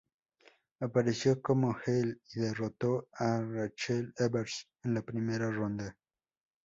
[0.79, 5.95] Apareció como heel y derrotó a Rachel Evers en la primera ronda.